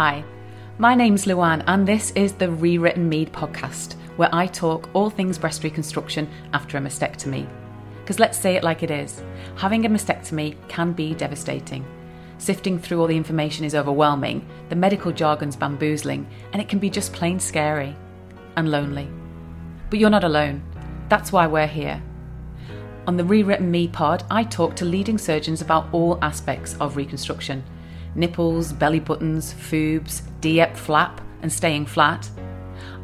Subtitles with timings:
[0.00, 0.22] Hi,
[0.78, 5.38] my name's Luan, and this is the Rewritten Me podcast, where I talk all things
[5.38, 7.48] breast reconstruction after a mastectomy.
[7.98, 9.24] Because let's say it like it is
[9.56, 11.84] having a mastectomy can be devastating.
[12.38, 16.90] Sifting through all the information is overwhelming, the medical jargon's bamboozling, and it can be
[16.90, 17.96] just plain scary
[18.54, 19.08] and lonely.
[19.90, 20.62] But you're not alone.
[21.08, 22.00] That's why we're here.
[23.08, 27.64] On the Rewritten Me pod, I talk to leading surgeons about all aspects of reconstruction
[28.14, 32.28] nipples, belly buttons, foobs, DIEP flap, and staying flat.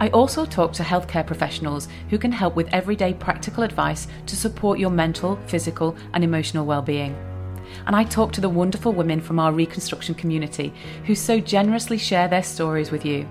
[0.00, 4.78] I also talk to healthcare professionals who can help with everyday practical advice to support
[4.78, 7.16] your mental, physical, and emotional well-being.
[7.86, 10.72] And I talk to the wonderful women from our reconstruction community
[11.06, 13.28] who so generously share their stories with you.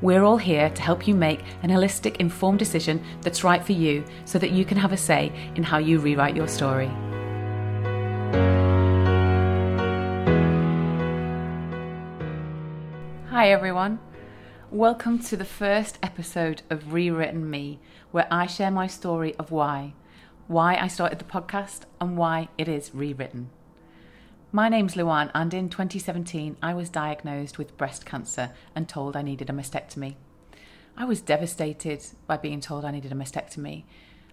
[0.00, 4.04] We're all here to help you make an holistic, informed decision that's right for you
[4.24, 6.90] so that you can have a say in how you rewrite your story.
[13.42, 13.98] Hi, everyone.
[14.70, 17.80] Welcome to the first episode of Rewritten Me,
[18.12, 19.94] where I share my story of why,
[20.46, 23.50] why I started the podcast, and why it is rewritten.
[24.52, 29.22] My name's Luan, and in 2017, I was diagnosed with breast cancer and told I
[29.22, 30.14] needed a mastectomy.
[30.96, 33.82] I was devastated by being told I needed a mastectomy,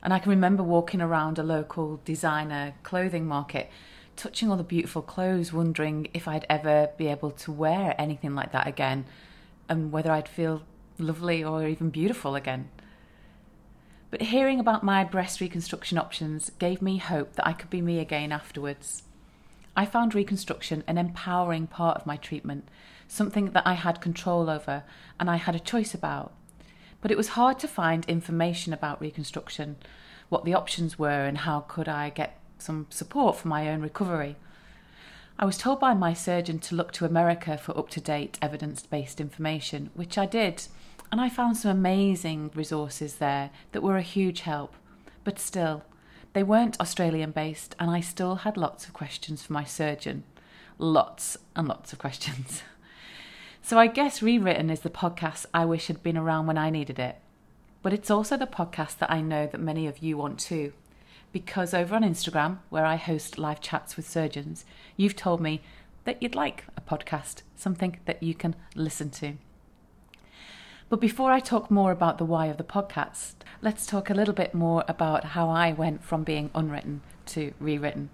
[0.04, 3.72] and I can remember walking around a local designer clothing market
[4.16, 8.52] touching all the beautiful clothes, wondering if I'd ever be able to wear anything like
[8.52, 9.06] that again
[9.68, 10.64] and whether I'd feel
[10.98, 12.70] lovely or even beautiful again.
[14.12, 18.00] But hearing about my breast reconstruction options gave me hope that I could be me
[18.00, 19.04] again afterwards.
[19.78, 22.68] I found reconstruction an empowering part of my treatment,
[23.08, 24.84] something that I had control over
[25.20, 26.34] and I had a choice about.
[27.02, 29.78] But it was hard to find information about reconstruction,
[30.28, 34.36] what the options were, and how could I get some support for my own recovery.
[35.38, 38.86] I was told by my surgeon to look to America for up to date evidence
[38.86, 40.68] based information, which I did,
[41.12, 44.76] and I found some amazing resources there that were a huge help.
[45.24, 45.84] But still,
[46.34, 50.24] they weren't Australian based, and I still had lots of questions for my surgeon.
[50.78, 52.64] Lots and lots of questions.
[53.62, 56.98] So I guess Rewritten is the podcast I wish had been around when I needed
[56.98, 57.18] it.
[57.84, 60.74] But it's also the podcast that I know that many of you want too
[61.32, 64.66] because over on Instagram, where I host live chats with surgeons,
[64.98, 65.62] you've told me
[66.06, 69.34] that you'd like a podcast, something that you can listen to.
[70.90, 74.34] But before I talk more about the why of the podcast, let's talk a little
[74.34, 78.10] bit more about how I went from being unwritten to rewritten.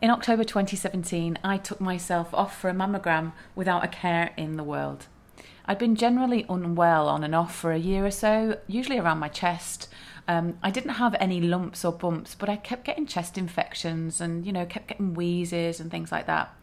[0.00, 4.64] In October 2017, I took myself off for a mammogram without a care in the
[4.64, 5.06] world.
[5.66, 9.28] I'd been generally unwell on and off for a year or so, usually around my
[9.28, 9.88] chest,
[10.26, 14.46] um, I didn't have any lumps or bumps, but I kept getting chest infections and,
[14.46, 16.54] you know, kept getting wheezes and things like that.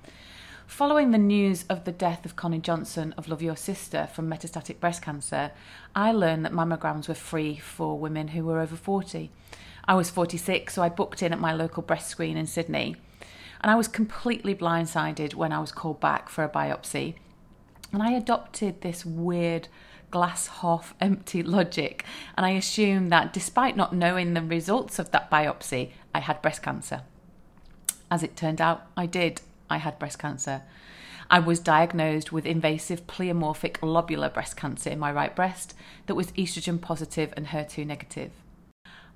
[0.65, 4.79] Following the news of the death of Connie Johnson of Love Your Sister from metastatic
[4.79, 5.51] breast cancer,
[5.93, 9.29] I learned that mammograms were free for women who were over 40.
[9.85, 12.95] I was 46, so I booked in at my local breast screen in Sydney.
[13.59, 17.15] And I was completely blindsided when I was called back for a biopsy.
[17.93, 19.67] And I adopted this weird
[20.09, 22.05] glass half empty logic,
[22.37, 26.61] and I assumed that despite not knowing the results of that biopsy, I had breast
[26.61, 27.01] cancer.
[28.09, 29.41] As it turned out, I did.
[29.69, 30.63] I had breast cancer.
[31.29, 35.73] I was diagnosed with invasive pleomorphic lobular breast cancer in my right breast
[36.07, 38.31] that was estrogen positive and HER2 negative.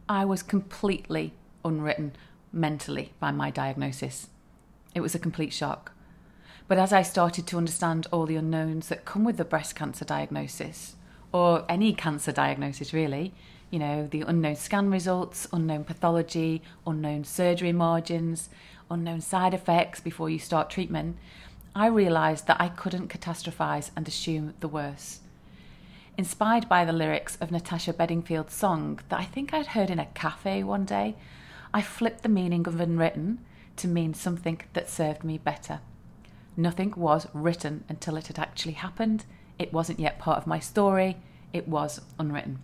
[0.07, 1.33] I was completely
[1.65, 2.13] unwritten
[2.53, 4.29] mentally by my diagnosis.
[4.93, 5.91] It was a complete shock.
[6.67, 10.03] But as I started to understand all the unknowns that come with the breast cancer
[10.03, 10.95] diagnosis,
[11.31, 13.33] or any cancer diagnosis really,
[13.69, 18.49] you know, the unknown scan results, unknown pathology, unknown surgery margins,
[18.89, 21.17] unknown side effects before you start treatment,
[21.75, 25.21] I realised that I couldn't catastrophise and assume the worst.
[26.17, 30.05] Inspired by the lyrics of Natasha Bedingfield's song that I think I'd heard in a
[30.05, 31.15] cafe one day,
[31.73, 33.39] I flipped the meaning of unwritten
[33.75, 35.81] to mean something that served me better.
[36.57, 39.25] Nothing was written until it had actually happened.
[39.59, 41.17] It wasn't yet part of my story.
[41.53, 42.59] It was unwritten.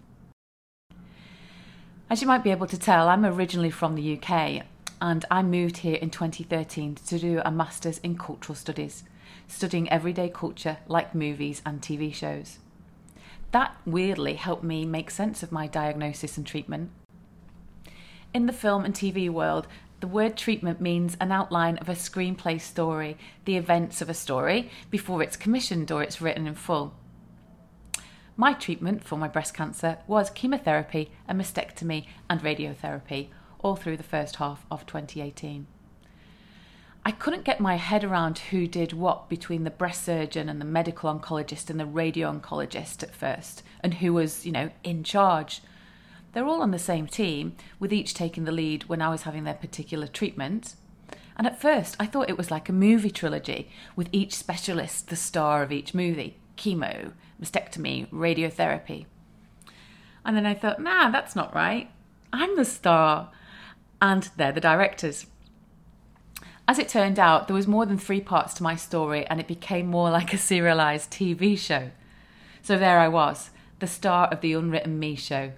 [2.10, 4.64] As you might be able to tell, I'm originally from the UK
[5.02, 9.04] and I moved here in 2013 to do a master's in cultural studies,
[9.48, 12.60] studying everyday culture like movies and TV shows.
[13.52, 16.92] That weirdly helped me make sense of my diagnosis and treatment.
[18.34, 19.68] In the film and TV world,
[20.02, 24.70] the word treatment means an outline of a screenplay story, the events of a story,
[24.90, 26.96] before it's commissioned or it's written in full.
[28.36, 33.28] My treatment for my breast cancer was chemotherapy, a mastectomy, and radiotherapy,
[33.60, 35.68] all through the first half of 2018.
[37.06, 40.66] I couldn't get my head around who did what between the breast surgeon and the
[40.66, 45.62] medical oncologist and the radio oncologist at first, and who was, you know, in charge.
[46.34, 49.44] They're all on the same team, with each taking the lead when I was having
[49.44, 50.76] their particular treatment.
[51.38, 55.16] And at first, I thought it was like a movie trilogy, with each specialist the
[55.16, 59.06] star of each movie chemo, mastectomy, radiotherapy.
[60.24, 61.90] And then I thought, nah, that's not right.
[62.32, 63.32] I'm the star.
[64.02, 65.26] And they're the directors.
[66.68, 69.48] As it turned out, there was more than three parts to my story, and it
[69.48, 71.92] became more like a serialized TV show.
[72.62, 73.50] So there I was,
[73.80, 75.52] the star of the Unwritten Me show,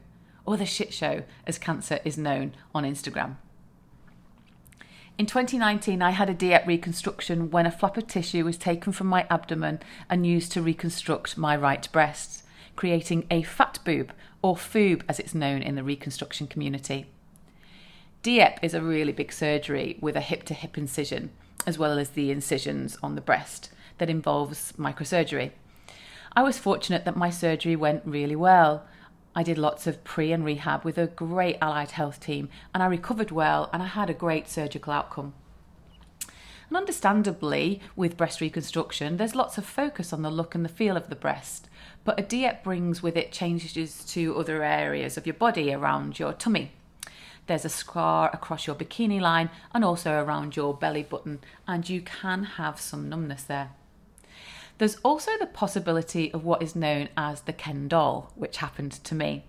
[0.45, 3.35] or the shit show, as cancer is known on Instagram.
[5.17, 9.07] In 2019, I had a DIEP reconstruction when a flap of tissue was taken from
[9.07, 9.79] my abdomen
[10.09, 12.43] and used to reconstruct my right breast,
[12.75, 14.11] creating a fat boob,
[14.41, 17.05] or FOOB as it's known in the reconstruction community.
[18.23, 21.29] DIEP is a really big surgery with a hip to hip incision,
[21.67, 23.69] as well as the incisions on the breast,
[23.99, 25.51] that involves microsurgery.
[26.35, 28.85] I was fortunate that my surgery went really well.
[29.35, 32.85] I did lots of pre and rehab with a great allied health team, and I
[32.85, 35.33] recovered well and I had a great surgical outcome.
[36.69, 40.95] And understandably, with breast reconstruction, there's lots of focus on the look and the feel
[40.95, 41.67] of the breast,
[42.03, 46.33] but a DIEP brings with it changes to other areas of your body around your
[46.33, 46.71] tummy.
[47.47, 52.01] There's a scar across your bikini line and also around your belly button, and you
[52.01, 53.71] can have some numbness there.
[54.77, 59.15] There's also the possibility of what is known as the Ken doll, which happened to
[59.15, 59.45] me.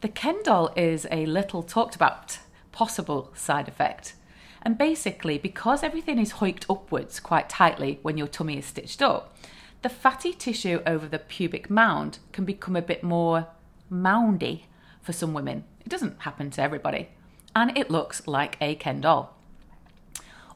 [0.00, 2.38] The Ken doll is a little talked about
[2.70, 4.14] possible side effect.
[4.62, 9.36] And basically, because everything is hoiked upwards quite tightly when your tummy is stitched up,
[9.82, 13.46] the fatty tissue over the pubic mound can become a bit more
[13.88, 14.66] moundy
[15.00, 15.64] for some women.
[15.84, 17.08] It doesn't happen to everybody.
[17.54, 19.34] And it looks like a Ken doll.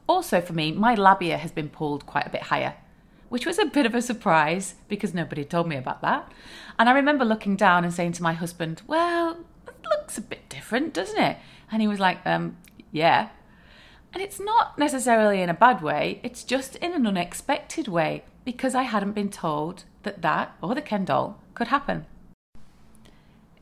[0.07, 2.75] Also, for me, my labia has been pulled quite a bit higher
[3.31, 6.29] which was a bit of a surprise because nobody told me about that.
[6.77, 10.49] And I remember looking down and saying to my husband, Well, it looks a bit
[10.49, 11.37] different, doesn't it?
[11.71, 12.57] And he was like, um,
[12.91, 13.29] Yeah.
[14.13, 18.75] And it's not necessarily in a bad way, it's just in an unexpected way because
[18.75, 22.05] I hadn't been told that that or the Ken doll could happen.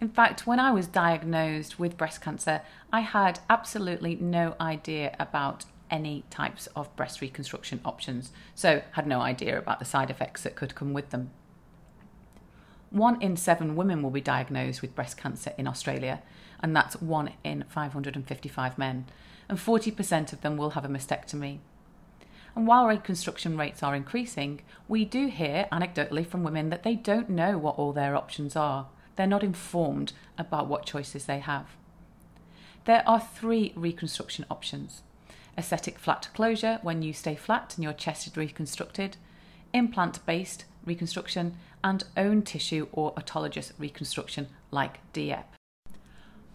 [0.02, 2.62] In fact, when I was diagnosed with breast cancer,
[2.92, 9.22] I had absolutely no idea about any types of breast reconstruction options, so had no
[9.22, 11.32] idea about the side effects that could come with them.
[12.90, 16.22] One in seven women will be diagnosed with breast cancer in Australia,
[16.60, 19.06] and that's one in 555 men,
[19.48, 21.60] and 40% of them will have a mastectomy.
[22.56, 27.30] And while reconstruction rates are increasing, we do hear anecdotally from women that they don't
[27.30, 28.88] know what all their options are.
[29.16, 31.68] They're not informed about what choices they have.
[32.86, 35.04] There are three reconstruction options
[35.58, 39.18] aesthetic flat closure when you stay flat and your chest is reconstructed,
[39.74, 45.46] implant based reconstruction, and own tissue or autologous reconstruction like DIEP.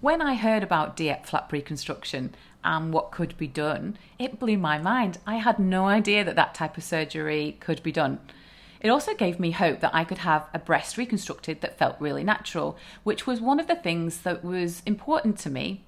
[0.00, 4.79] When I heard about DIEP flap reconstruction and what could be done, it blew my
[4.79, 5.19] mind.
[5.26, 8.20] I had no idea that that type of surgery could be done.
[8.81, 12.23] It also gave me hope that I could have a breast reconstructed that felt really
[12.23, 15.85] natural, which was one of the things that was important to me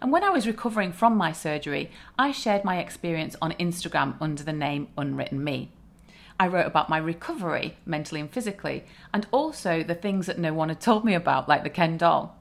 [0.00, 4.42] and when I was recovering from my surgery, I shared my experience on Instagram under
[4.42, 5.70] the name Unwritten Me.
[6.40, 10.70] I wrote about my recovery, mentally and physically, and also the things that no one
[10.70, 12.36] had told me about, like the Ken doll.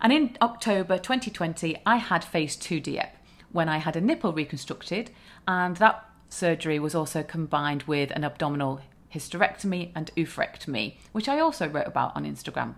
[0.00, 3.10] And in October 2020, I had phase 2 DIEP
[3.52, 5.10] when I had a nipple reconstructed,
[5.46, 8.80] and that surgery was also combined with an abdominal
[9.12, 12.76] hysterectomy and oophorectomy, which I also wrote about on Instagram.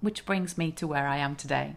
[0.00, 1.76] Which brings me to where I am today.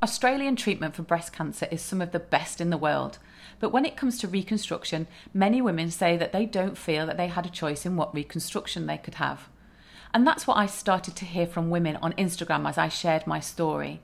[0.00, 3.18] Australian treatment for breast cancer is some of the best in the world,
[3.58, 7.26] but when it comes to reconstruction, many women say that they don't feel that they
[7.26, 9.48] had a choice in what reconstruction they could have.
[10.14, 13.40] And that's what I started to hear from women on Instagram as I shared my
[13.40, 14.00] story.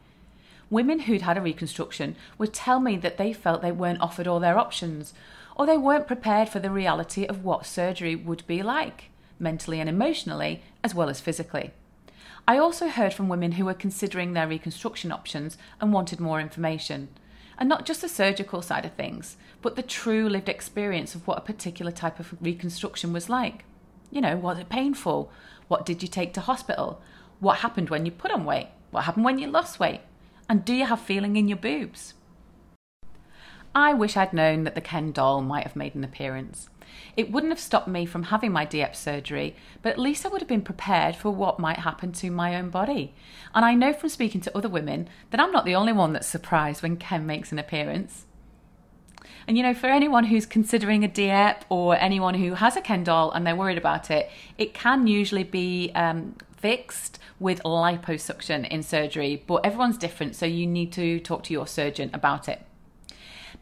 [0.68, 4.40] Women who'd had a reconstruction would tell me that they felt they weren't offered all
[4.40, 5.14] their options,
[5.54, 9.88] or they weren't prepared for the reality of what surgery would be like, mentally and
[9.88, 11.70] emotionally, as well as physically.
[12.46, 17.08] I also heard from women who were considering their reconstruction options and wanted more information.
[17.56, 21.38] And not just the surgical side of things, but the true lived experience of what
[21.38, 23.64] a particular type of reconstruction was like.
[24.10, 25.32] You know, was it painful?
[25.68, 27.00] What did you take to hospital?
[27.40, 28.68] What happened when you put on weight?
[28.90, 30.02] What happened when you lost weight?
[30.48, 32.12] And do you have feeling in your boobs?
[33.74, 36.68] I wish I'd known that the Ken doll might have made an appearance.
[37.16, 40.40] It wouldn't have stopped me from having my DIEP surgery, but at least I would
[40.40, 43.14] have been prepared for what might happen to my own body.
[43.54, 46.26] And I know from speaking to other women that I'm not the only one that's
[46.26, 48.26] surprised when Ken makes an appearance.
[49.46, 53.04] And you know, for anyone who's considering a DIEP or anyone who has a Ken
[53.04, 58.82] doll and they're worried about it, it can usually be um, fixed with liposuction in
[58.82, 62.64] surgery, but everyone's different, so you need to talk to your surgeon about it.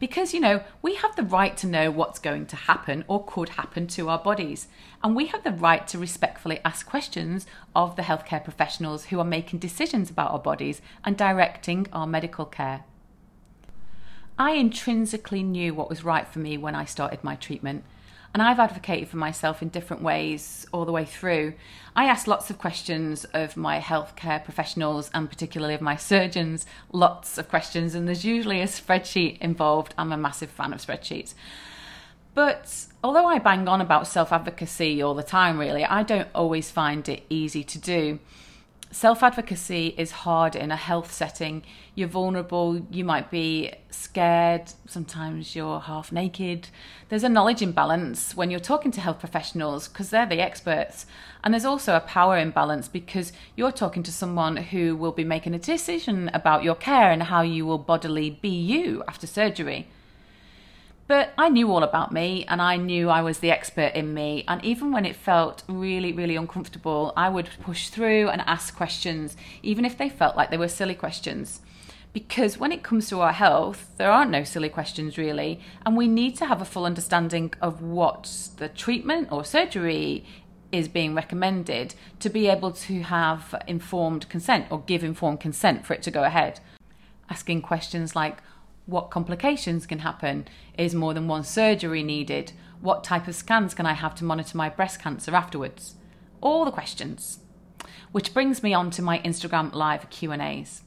[0.03, 3.47] Because, you know, we have the right to know what's going to happen or could
[3.47, 4.67] happen to our bodies.
[5.01, 9.23] And we have the right to respectfully ask questions of the healthcare professionals who are
[9.23, 12.83] making decisions about our bodies and directing our medical care.
[14.37, 17.85] I intrinsically knew what was right for me when I started my treatment,
[18.33, 21.53] and I've advocated for myself in different ways all the way through.
[21.95, 27.37] I asked lots of questions of my healthcare professionals and particularly of my surgeons, lots
[27.37, 29.93] of questions, and there's usually a spreadsheet involved.
[29.97, 31.35] I'm a massive fan of spreadsheets.
[32.33, 36.71] But although I bang on about self advocacy all the time, really, I don't always
[36.71, 38.19] find it easy to do.
[38.93, 41.63] Self advocacy is hard in a health setting.
[41.95, 46.67] You're vulnerable, you might be scared, sometimes you're half naked.
[47.09, 51.07] There's a knowledge imbalance when you're talking to health professionals because they're the experts.
[51.43, 55.55] And there's also a power imbalance because you're talking to someone who will be making
[55.55, 59.87] a decision about your care and how you will bodily be you after surgery.
[61.13, 64.43] But I knew all about me and I knew I was the expert in me.
[64.47, 69.37] And even when it felt really, really uncomfortable, I would push through and ask questions,
[69.61, 71.61] even if they felt like they were silly questions.
[72.13, 75.59] Because when it comes to our health, there aren't no silly questions really.
[75.85, 80.25] And we need to have a full understanding of what the treatment or surgery
[80.71, 85.93] is being recommended to be able to have informed consent or give informed consent for
[85.93, 86.59] it to go ahead.
[87.29, 88.39] Asking questions like,
[88.85, 90.47] what complications can happen?
[90.77, 92.51] Is more than one surgery needed?
[92.81, 95.95] What type of scans can I have to monitor my breast cancer afterwards?
[96.41, 97.39] All the questions.
[98.11, 100.81] Which brings me on to my Instagram live Q&As.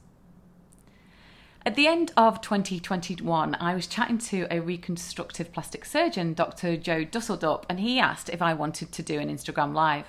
[1.64, 6.76] At the end of 2021, I was chatting to a reconstructive plastic surgeon, Dr.
[6.76, 10.06] Joe Dusseldorp, and he asked if I wanted to do an Instagram live.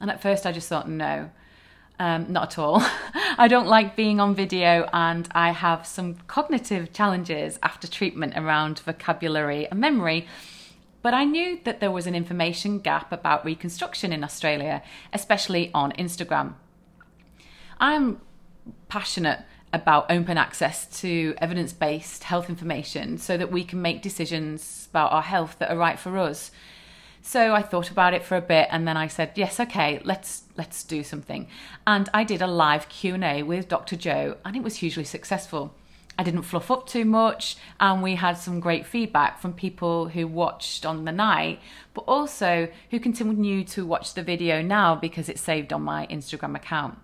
[0.00, 1.30] And at first I just thought no.
[1.98, 2.82] Um, not at all.
[3.38, 8.80] I don't like being on video, and I have some cognitive challenges after treatment around
[8.80, 10.26] vocabulary and memory.
[11.00, 15.92] But I knew that there was an information gap about reconstruction in Australia, especially on
[15.92, 16.54] Instagram.
[17.78, 18.20] I'm
[18.88, 19.40] passionate
[19.72, 25.12] about open access to evidence based health information so that we can make decisions about
[25.12, 26.50] our health that are right for us
[27.26, 30.44] so I thought about it for a bit and then I said, yes, okay, let's
[30.56, 31.48] let's do something.
[31.84, 33.96] And I did a live Q&A with Dr.
[33.96, 35.74] Joe and it was hugely successful.
[36.16, 40.28] I didn't fluff up too much and we had some great feedback from people who
[40.28, 41.60] watched on the night,
[41.94, 46.54] but also who continue to watch the video now because it's saved on my Instagram
[46.54, 46.96] account.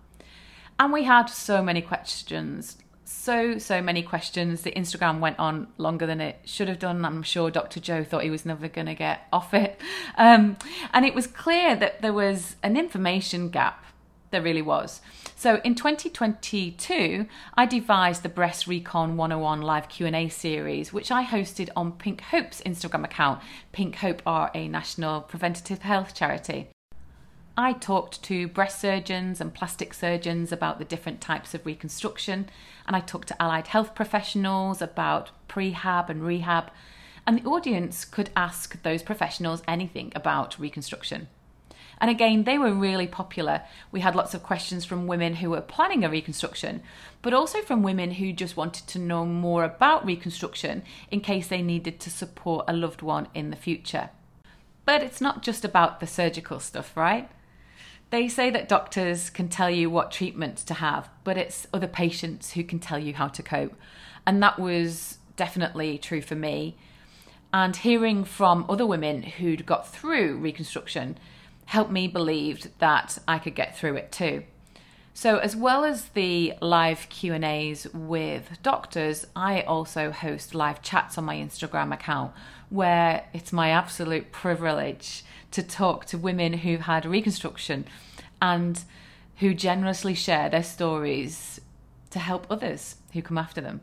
[0.78, 2.78] And we had so many questions
[3.12, 4.62] so so many questions.
[4.62, 7.04] The Instagram went on longer than it should have done.
[7.04, 7.80] I'm sure Dr.
[7.80, 9.80] Joe thought he was never going to get off it,
[10.16, 10.56] um,
[10.92, 13.84] and it was clear that there was an information gap.
[14.30, 15.02] There really was.
[15.36, 21.68] So in 2022, I devised the Breast Recon 101 live Q&A series, which I hosted
[21.76, 23.42] on Pink Hope's Instagram account.
[23.72, 26.71] Pink Hope are a national preventative health charity.
[27.56, 32.48] I talked to breast surgeons and plastic surgeons about the different types of reconstruction,
[32.86, 36.70] and I talked to allied health professionals about prehab and rehab,
[37.26, 41.28] and the audience could ask those professionals anything about reconstruction.
[42.00, 43.62] And again, they were really popular.
[43.92, 46.82] We had lots of questions from women who were planning a reconstruction,
[47.20, 51.60] but also from women who just wanted to know more about reconstruction in case they
[51.60, 54.08] needed to support a loved one in the future.
[54.86, 57.30] But it's not just about the surgical stuff, right?
[58.12, 62.52] They say that doctors can tell you what treatment to have, but it's other patients
[62.52, 63.74] who can tell you how to cope.
[64.26, 66.76] And that was definitely true for me.
[67.54, 71.16] And hearing from other women who'd got through reconstruction
[71.64, 74.42] helped me believe that I could get through it too.
[75.14, 81.24] So as well as the live Q&As with doctors, I also host live chats on
[81.24, 82.34] my Instagram account
[82.68, 87.86] where it's my absolute privilege to talk to women who've had reconstruction
[88.40, 88.82] and
[89.36, 91.60] who generously share their stories
[92.10, 93.80] to help others who come after them.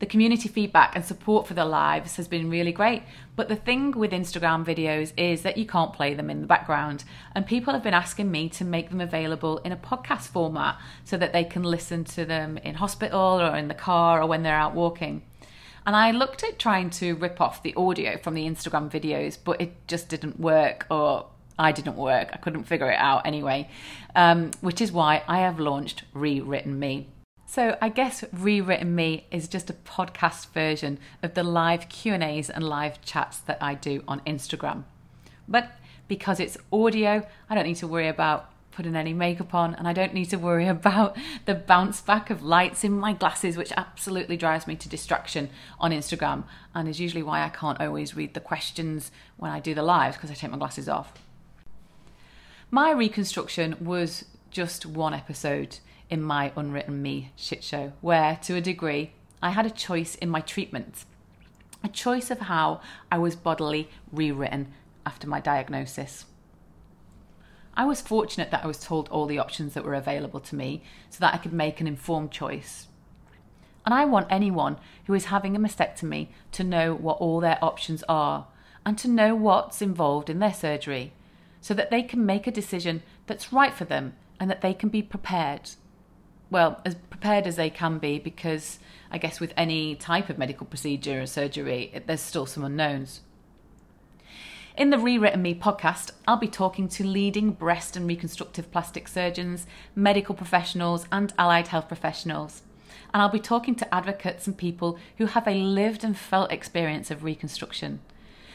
[0.00, 3.02] The community feedback and support for their lives has been really great,
[3.36, 7.04] but the thing with Instagram videos is that you can't play them in the background,
[7.34, 11.18] and people have been asking me to make them available in a podcast format so
[11.18, 14.54] that they can listen to them in hospital or in the car or when they're
[14.54, 15.20] out walking.
[15.86, 19.60] And I looked at trying to rip off the audio from the Instagram videos, but
[19.60, 21.26] it just didn't work, or
[21.58, 22.30] I didn't work.
[22.32, 23.68] I couldn't figure it out anyway,
[24.14, 27.08] um, which is why I have launched Rewritten Me.
[27.46, 32.62] So I guess Rewritten Me is just a podcast version of the live Q&As and
[32.62, 34.84] live chats that I do on Instagram.
[35.48, 35.72] But
[36.06, 39.92] because it's audio, I don't need to worry about putting any makeup on and I
[39.92, 44.36] don't need to worry about the bounce back of lights in my glasses, which absolutely
[44.36, 48.40] drives me to distraction on Instagram and is usually why I can't always read the
[48.40, 51.12] questions when I do the lives because I take my glasses off.
[52.70, 58.60] My reconstruction was just one episode in my Unwritten Me shit show, where to a
[58.60, 59.12] degree
[59.42, 61.04] I had a choice in my treatment,
[61.82, 64.72] a choice of how I was bodily rewritten
[65.06, 66.26] after my diagnosis.
[67.80, 70.82] I was fortunate that I was told all the options that were available to me
[71.08, 72.88] so that I could make an informed choice.
[73.86, 78.04] And I want anyone who is having a mastectomy to know what all their options
[78.06, 78.48] are
[78.84, 81.14] and to know what's involved in their surgery
[81.62, 84.90] so that they can make a decision that's right for them and that they can
[84.90, 85.70] be prepared.
[86.50, 88.78] Well, as prepared as they can be, because
[89.10, 93.22] I guess with any type of medical procedure or surgery, there's still some unknowns.
[94.80, 99.66] In the Rewritten Me podcast, I'll be talking to leading breast and reconstructive plastic surgeons,
[99.94, 102.62] medical professionals, and allied health professionals.
[103.12, 107.10] And I'll be talking to advocates and people who have a lived and felt experience
[107.10, 108.00] of reconstruction.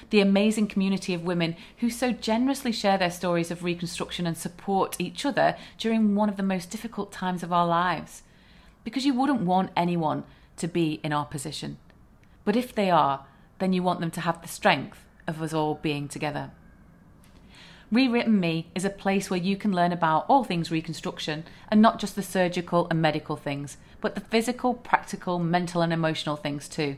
[0.10, 4.96] The amazing community of women who so generously share their stories of reconstruction and support
[4.98, 8.24] each other during one of the most difficult times of our lives.
[8.84, 10.24] Because you wouldn't want anyone
[10.58, 11.78] to be in our position.
[12.44, 13.28] But if they are,
[13.60, 16.52] then you want them to have the strength of us all being together.
[17.92, 22.00] Rewritten Me is a place where you can learn about all things reconstruction and not
[22.00, 26.98] just the surgical and medical things, but the physical, practical, mental, and emotional things too.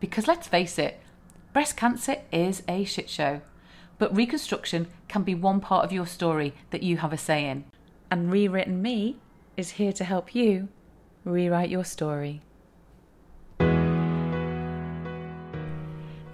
[0.00, 1.00] Because let's face it,
[1.52, 3.40] breast cancer is a shit show,
[3.98, 7.64] but reconstruction can be one part of your story that you have a say in.
[8.10, 9.16] And Rewritten Me
[9.56, 10.68] is here to help you
[11.24, 12.42] rewrite your story.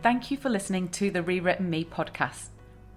[0.09, 2.47] Thank you for listening to the Rewritten Me podcast,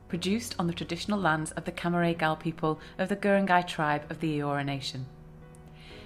[0.08, 4.40] produced on the traditional lands of the Cammeraygal people of the Guringai tribe of the
[4.40, 5.06] Eora Nation.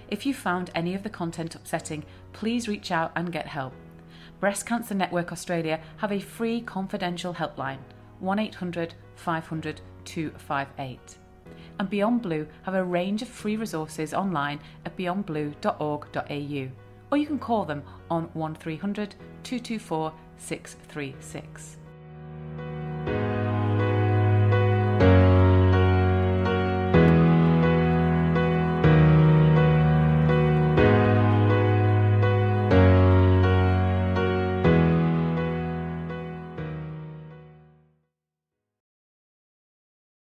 [0.08, 3.74] If you found any of the content upsetting, please reach out and get help.
[4.40, 7.78] Breast Cancer Network Australia have a free confidential helpline
[8.20, 11.18] 1800 500 258.
[11.78, 16.70] And Beyond Blue have a range of free resources online at beyondblue.org.au,
[17.12, 21.78] or you can call them on 1300 224 636.